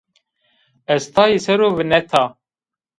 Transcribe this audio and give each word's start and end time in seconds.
Ez 0.95 1.03
tayê 1.13 1.37
ser 1.45 1.59
o 1.67 1.69
vineta 1.77 2.23